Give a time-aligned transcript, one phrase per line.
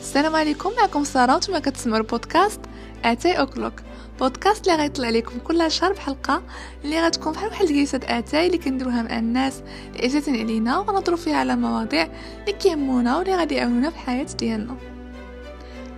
[0.00, 2.60] السلام عليكم معكم سارة وأنتم كتسمعوا البودكاست
[3.04, 3.72] اتاي O'Clock.
[4.20, 6.42] بودكاست اللي غيطلع لكم كل شهر بحلقة
[6.84, 9.62] اللي غتكون بحال واحد الجلسه اتاي اللي كنديروها مع الناس
[9.94, 12.08] اللي عزيزين علينا ونهضروا فيها على مواضيع
[12.40, 14.76] اللي كيهمونا واللي غادي يعاونونا في الحياة ديالنا.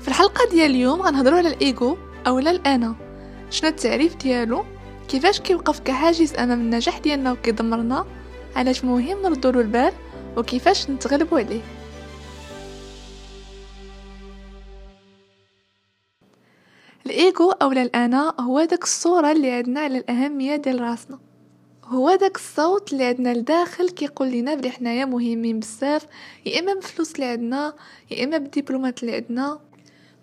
[0.01, 1.97] في الحلقة ديال اليوم غنهضروا على الايجو
[2.27, 2.95] أولا الأنا.
[3.51, 4.65] شنو التعريف ديالو؟
[5.09, 8.07] كيفاش كيوقف كحاجز أمام النجاح ديالنا وكيدمرنا؟
[8.57, 9.93] علاش مهم نردوا البال؟
[10.37, 11.61] وكيفاش نتغلبوا عليه؟
[17.21, 21.19] الإيجو اولا الانا هو داك الصورة اللي عندنا على الأهمية ديال راسنا.
[21.85, 26.07] هو داك الصوت اللي عندنا لداخل كيقول لنا بلي حنايا مهمين بزاف
[26.47, 27.75] يا إما بالفلوس اللي عندنا
[28.11, 29.61] يا إما بالدبلومات اللي عندنا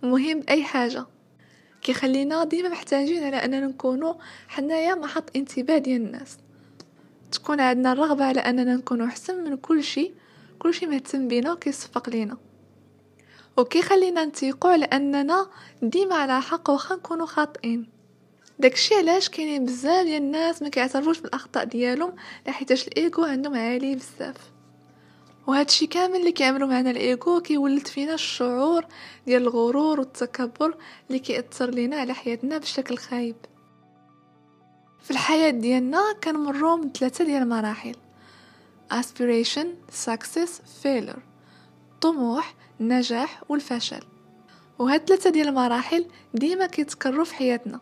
[0.03, 1.05] مهم باي حاجة.
[1.81, 4.13] كيخلينا ديما محتاجين على أننا نكونوا
[4.47, 6.37] حنايا محط انتباه ديال الناس.
[7.31, 10.13] تكون عندنا الرغبة على أننا نكونوا أحسن من كل شيء
[10.59, 12.37] كل شيء مهتم بينا وكيصفق لينا.
[13.57, 15.47] وكيخلينا نتيقوا على اننا
[15.81, 17.89] ديما على حق واخا نكونوا خاطئين.
[18.59, 22.15] داكشي علاش كاينين بزاف ديال الناس ما كيعترفوش بالأخطاء ديالهم
[22.47, 24.35] لحيتاش الإيغو عندهم عالي بزاف.
[25.47, 28.85] وهادشي كامل اللي كيعملوا معنا الإيغو كيولد فينا الشعور
[29.25, 30.75] ديال الغرور والتكبر
[31.07, 33.35] اللي كيأثر لينا على حياتنا بشكل خايب.
[35.03, 37.95] في الحياة ديالنا كنمروا من ثلاثة ديال المراحل
[38.93, 39.67] aspiration
[40.05, 41.26] success failure.
[42.01, 44.03] طموح النجاح والفشل.
[44.79, 47.79] وهاد ثلاثة ديال المراحل ديما كيتكرروا في حياتنا.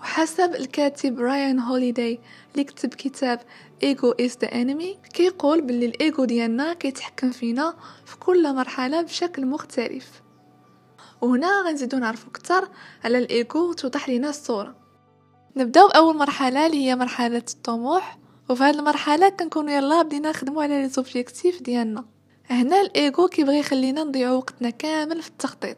[0.00, 2.18] وحسب الكاتب رايان هوليداي
[2.52, 3.40] اللي كتب كتاب
[3.82, 10.22] Ego Is the Enemy كيقول باللي الايجو ديالنا كيتحكم فينا في كل مرحلة بشكل مختلف.
[11.20, 12.68] وهنا غنزيدو نعرفو أكثر
[13.04, 14.74] على الايجو وتوضح لينا الصورة.
[15.56, 18.18] نبدأو بأول مرحلة اللي هي مرحلة الطموح.
[18.48, 21.24] وفي هذه المرحلة كنكونوا يلا بدينا نخدموا على لي
[21.60, 22.04] ديالنا.
[22.50, 25.76] هنا الايجو كيبغي يخلينا نضيعو وقتنا كامل في التخطيط.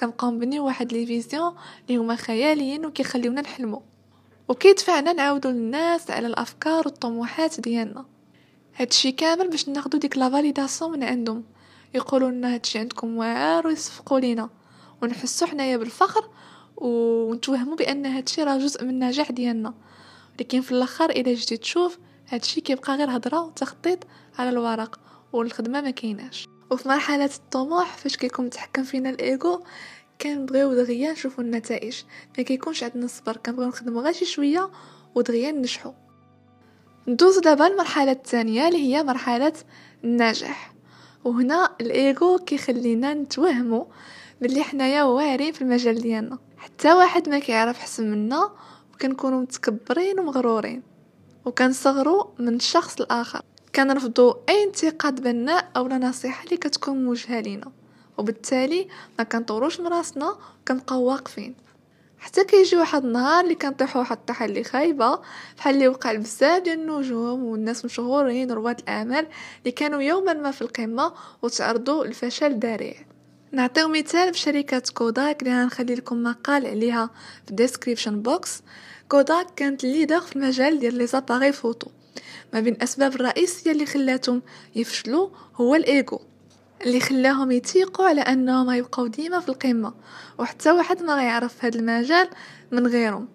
[0.00, 1.54] كنبقاو نبنيو واحد les visions
[1.88, 3.82] اللي هما خياليين وكيخليونا نحلمو.
[4.48, 8.04] وكيدفعنا نعاودو للناس على الأفكار والطموحات ديالنا.
[8.76, 11.44] هادشي كامل باش ناخدو ديك la validation من عندهم.
[11.94, 14.50] يقولوا لنا هادشي عندكم واعر ويصفقوا لينا.
[15.02, 16.30] ونحسو حنايا بالفخر
[16.76, 19.74] ونتوهموا بأن هادشي راه جزء من النجاح ديالنا.
[20.40, 21.98] لكن في الأخر إلا جيتي تشوف
[22.28, 23.98] هادشي كيبقى غير هضره وتخطيط
[24.38, 25.00] على الورق.
[25.32, 26.48] والخدمة ما كايناش.
[26.70, 29.60] وفي مرحلة الطموح فاش كيكون متحكم فينا الايجو
[30.20, 32.02] كنبغيو دغيا نشوفو النتائج.
[32.38, 34.70] ما كيكونش عندنا الصبر كنبغيو نخدمو غير شي شوية
[35.14, 35.92] ودغيا ننجحو.
[37.08, 39.52] ندوز دابا المرحله الثانية اللي هي مرحلة
[40.04, 40.74] النجاح.
[41.24, 43.86] وهنا الايجو كيخلينا نتوهمو
[44.40, 46.38] بلي حنايا واعرين في المجال ديالنا.
[46.58, 48.50] حتى واحد ما كيعرف حسن منا
[48.94, 50.82] وكنكونوا متكبرين ومغرورين.
[51.44, 53.42] وكنصغروا من الشخص الآخر.
[53.74, 57.72] كنرفضوا أي انتقاد بناء أو نصيحة اللي كتكون موجهة لينا.
[58.18, 58.88] وبالتالي
[59.18, 61.54] ما كنطوروش من راسنا وكنبقاو واقفين.
[62.18, 65.18] حتى كيجي واحد النهار اللي كنطيحوا واحد الطيحة خايبة
[65.56, 69.26] بحال اللي وقع بزاف ديال النجوم والناس مشهورين رواد الأعمال
[69.58, 72.94] اللي كانوا يوما ما في القمة وتعرضوا للفشل ذريع.
[73.52, 77.10] نعطيو مثال بشركة كوداك اللي غنخلي لكم مقال عليها
[77.44, 78.62] في ال description box
[79.08, 81.90] كوداك كانت leader في المجال ديال les appareils photo
[82.54, 84.42] ما بين الاسباب الرئيسيه اللي خلاتهم
[84.74, 86.20] يفشلوا هو الايجو
[86.82, 89.94] اللي خلاهم يتيقوا على أنهم يبقاو ديما في القمة
[90.38, 92.28] وحتى واحد ما غيعرف هذا المجال
[92.72, 93.28] من غيرهم.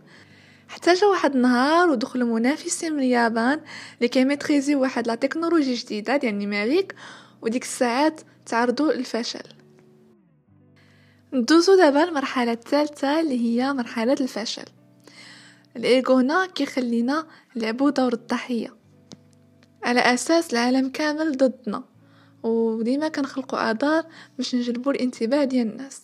[0.68, 3.62] حتى جا واحد النهار ودخلوا منافسين من اليابان
[3.98, 6.96] اللي كيميتريزي واحد la technologie جديدة ديال ال numérique
[7.42, 9.44] وديك الساعات تعرضوا للفشل.
[11.34, 14.66] ندوزو دابا المرحله الثالثة اللي هي مرحلة الفشل.
[15.76, 18.85] الايجو هنا كيخلينا نلعبو دور الضحية.
[19.86, 21.84] على أساس العالم كامل ضدنا
[22.44, 24.06] وديما كنخلقوا اعذار
[24.38, 26.02] باش نجلبوا الانتباه ديال الناس.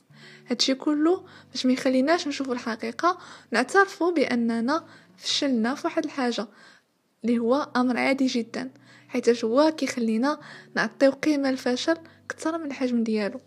[0.47, 3.17] هادشي كله باش ما يخليناش نشوفوا الحقيقة
[3.51, 4.85] نعترفوا بأننا
[5.17, 6.47] فشلنا في واحد الحاجة
[7.23, 8.71] اللي هو أمر عادي جدا
[9.07, 10.39] حيت هو كيخلينا
[10.75, 13.39] نعطيو قيمة الفشل أكثر من الحجم ديالو.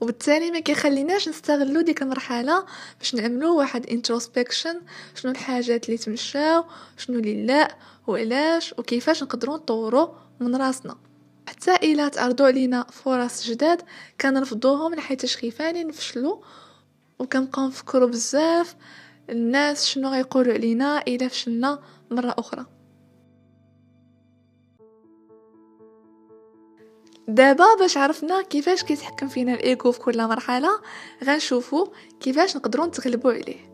[0.00, 2.66] وبالتالي ما كيخليناش نستغلو ديك المرحلة
[2.98, 4.80] باش نعملو واحد انتروسبكشن
[5.14, 6.64] شنو الحاجات اللي تمشاو
[6.96, 7.76] شنو اللي لا
[8.06, 10.96] وعلاش وكيفاش نقدروا نطورو من راسنا.
[11.48, 13.82] حتى إلا تعرضوا علينا فرص جداد
[14.20, 16.36] كنرفضوهم لحيت خيفانين نفشلوا
[17.18, 18.76] وكنبقاو نفكروا بزاف
[19.30, 21.78] الناس شنو غيقولوا علينا إلا فشلنا
[22.10, 22.75] مرة أخرى.
[27.28, 30.70] دابا باش عرفنا كيفاش كيتحكم فينا الايجو في كل مرحلة
[31.24, 31.86] غنشوفو
[32.20, 33.70] كيفاش نقدروا نتغلبوا عليه.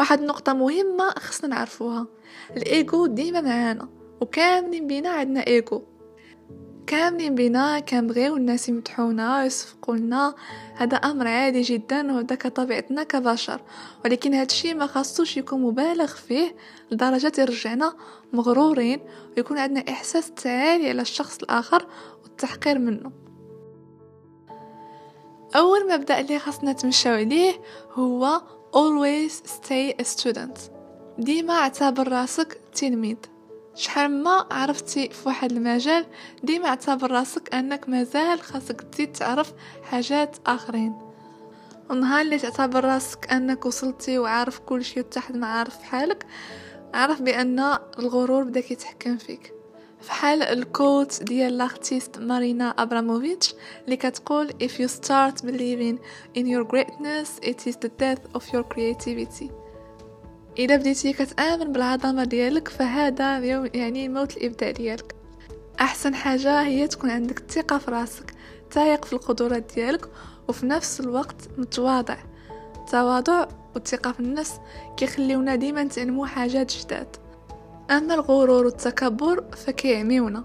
[0.00, 2.06] واحد النقطة مهمة خصنا نعرفوها.
[2.56, 3.88] الايجو ديما معانا
[4.20, 5.82] وكاملين بينا عندنا ايجو
[6.86, 10.34] كاملين بنا كنبغيو الناس يمدحونا ويصفقوا لنا
[10.74, 13.60] هذا أمر عادي جدا وهذا كطبيعتنا كبشر.
[14.04, 16.56] ولكن هذا الشيء ما خاصوش يكون مبالغ فيه
[16.90, 17.94] لدرجة يرجعنا
[18.32, 19.00] مغرورين
[19.36, 21.86] ويكون عندنا إحساس تعالي على الشخص الآخر
[22.22, 23.12] والتحقير منه.
[25.56, 27.52] أول مبدأ اللي خاصنا نتمشاو عليه
[27.92, 28.40] هو
[28.72, 30.60] always stay a student.
[31.18, 33.16] ديما اعتبر راسك تلميذ.
[33.76, 36.06] شحال ما عرفتي في واحد المجال
[36.42, 39.52] ديما اعتبر راسك انك مازال خاصك تزيد تعرف
[39.82, 40.94] حاجات آخرين.
[41.90, 46.26] ونهار اللي تعتبر راسك انك وصلتي وعارف كل شيء وتحت ما عارف حالك
[46.94, 49.52] عرف بأن الغرور بدا كيتحكم فيك.
[50.00, 55.98] فحال الكوت ديال لاختيست مارينا أبراموفيتش اللي كتقول if you start believing
[56.38, 59.65] in your greatness it is the death of your creativity.
[60.58, 63.38] إذا بديتي كتآمن بالعظمه ديالك فهذا
[63.74, 65.14] يعني موت الإبداع ديالك.
[65.80, 68.34] أحسن حاجة هي تكون عندك الثقة في راسك
[68.70, 70.08] تايق في القدرات ديالك
[70.48, 72.16] وفي نفس الوقت متواضع.
[72.76, 74.60] التواضع والثقة في النفس
[74.96, 77.16] كيخليونا ديما نتعلموا حاجات جداد.
[77.90, 80.44] أما الغرور والتكبر فكيعميونا.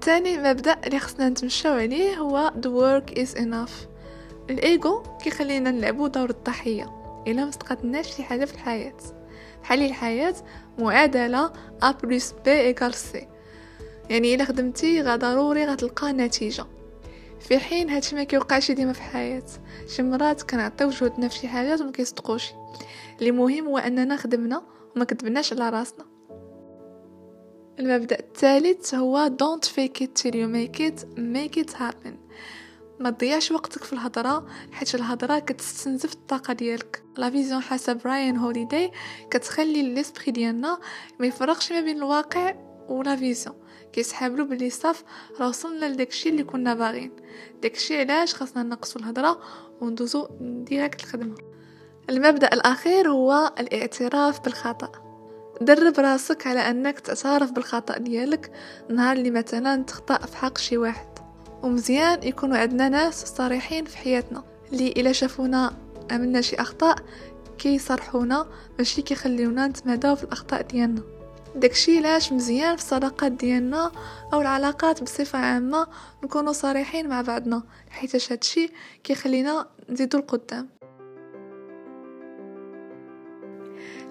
[0.00, 3.95] تاني مبدأ اللي خصنا نتمشاو عليه هو the work is enough.
[4.50, 6.92] الإيجو كيخلينا نلعبو دور الضحية
[7.26, 8.96] إلا ما استقدناش شي حاجة في الحياة.
[9.62, 10.34] بحال الحياة
[10.78, 11.52] معادلة
[11.82, 13.28] A plus B égale C
[14.10, 16.64] يعني إلا خدمتي غا ضروري غتلقى نتيجة.
[17.40, 19.42] في حين هادشي ما كيوقعش ديما في الحياة
[19.88, 22.50] شي مرات كنعطيو جهدنا في شي حاجات وما كيصدقوش.
[23.18, 24.62] اللي مهم هو أننا خدمنا
[24.96, 26.04] وما كتبناش على راسنا.
[27.78, 32.14] المبدأ الثالث هو don't fake it till you make it make it happen.
[33.00, 37.02] ما تضيعش وقتك في الهضرة حيت الهضرة كتستنزف الطاقة ديالك.
[37.16, 38.92] la vision حسب Ryan Holiday
[39.30, 40.78] كتخلي l'esprit ديالنا
[41.20, 42.54] ما يفرقش ما بين الواقع
[42.88, 43.56] و la vision
[43.92, 45.04] كيسحابلو بلي صافي
[45.40, 47.12] راه وصلنا لداكشي اللي كنا باغين
[47.62, 49.40] داكشي علاش خاصنا نقصوا الهضرة
[49.80, 51.34] وندوزو direct الخدمه
[52.10, 54.92] المبدأ الأخير هو الاعتراف بالخطأ.
[55.60, 58.52] درب راسك على أنك تعترف بالخطأ ديالك
[58.90, 61.15] نهار اللي مثلا تخطأ في حق شي واحد.
[61.66, 64.44] ومزيان يكونوا عندنا ناس صريحين في حياتنا.
[64.72, 65.76] اللي إلا شافونا
[66.10, 66.96] عملنا شي أخطاء
[67.58, 68.46] كيصرحونا
[68.78, 71.02] ماشي كيخليونا نتماداو في الأخطاء ديالنا.
[71.56, 73.92] داكشي علاش مزيان في الصداقات ديالنا
[74.32, 75.86] أو العلاقات بصفة عامة
[76.24, 78.70] نكونوا صريحين مع بعضنا حيت هادشي
[79.04, 80.68] كيخلينا نزيدو القدام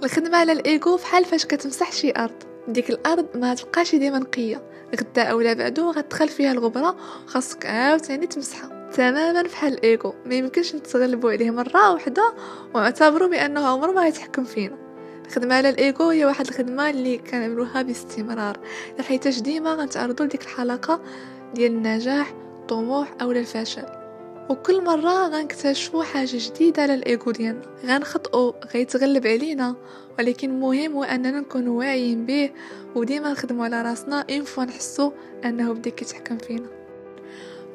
[0.03, 2.54] الخدمة على الايجو فحال فاش كتمسح شي أرض.
[2.67, 4.61] ديك الأرض ما تبقاش ديما نقيه
[4.99, 6.95] غدا اولا بعدو غتدخل فيها الغبرة
[7.27, 8.91] خاصك عاوتاني تمسحها.
[8.93, 12.33] تماما بحال الايجو ما يمكنش نتغلبوا عليه مرة واحدة
[12.73, 14.77] ونعتبروا بأنه عمره ما يتحكم فينا.
[15.25, 18.59] الخدمة على الايجو هي واحد الخدمة اللي كنعملوها باستمرار.
[18.99, 21.01] لحيتاش ديما غنتعرضوا لديك الحلقة
[21.53, 24.04] ديال النجاح الطموح أو الفشل.
[24.49, 29.75] وكل مرة غنكتشفوا حاجة جديدة على الايجو ديالنا غنخطئوا غيتغلب علينا.
[30.19, 32.51] ولكن مهم هو أننا نكونوا واعيين به
[32.95, 34.25] وديما نخدموا على راسنا.
[34.29, 35.11] une fois نحسوا
[35.45, 36.67] أنه بدا كيتحكم فينا.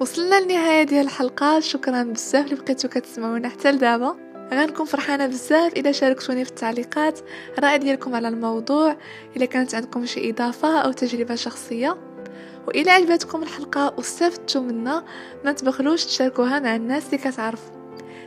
[0.00, 1.60] وصلنا لنهاية ديال الحلقة.
[1.60, 4.16] شكرا بزاف اللي بقيتو كتسمعونا حتى لدابا.
[4.52, 7.20] غنكون فرحانة بزاف اذا شاركتوني في التعليقات.
[7.58, 8.96] الراي ديالكم على الموضوع.
[9.36, 11.96] اذا كانت عندكم شي إضافة أو تجربة شخصية.
[12.66, 15.04] وإلى عجبتكم الحلقة واستفدتوا منها
[15.44, 17.74] ما تبخلوش تشاركوها مع الناس اللي كتعرفوا.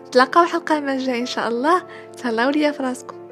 [0.07, 1.83] نتلاقاو الحلقة الجايه إن شاء الله.
[2.17, 3.22] تهلاو ليا فراسكم.